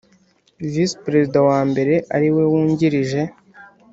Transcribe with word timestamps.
Visi 0.71 0.95
Perezida 1.05 1.39
wa 1.49 1.59
mbere 1.69 1.93
ariwe 2.15 2.43
wungirije 2.51 3.21